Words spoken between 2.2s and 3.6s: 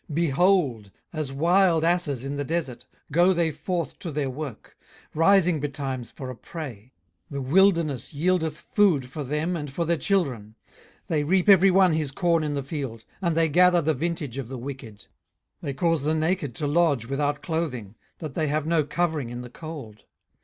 in the desert, go they